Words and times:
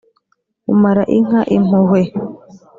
umara 0.71 1.03
inka 1.17 1.39
impuhwe, 1.57 2.01